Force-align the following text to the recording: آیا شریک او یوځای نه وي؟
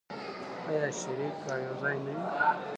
آیا 0.69 0.87
شریک 0.99 1.35
او 1.49 1.57
یوځای 1.65 1.97
نه 2.05 2.11
وي؟ 2.17 2.25